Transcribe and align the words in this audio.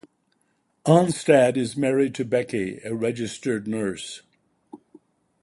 Onstad 0.83 1.57
is 1.57 1.77
married 1.77 2.15
to 2.15 2.25
Becky, 2.25 2.79
a 2.83 2.91
registered 2.95 3.67
nurse. 3.67 4.23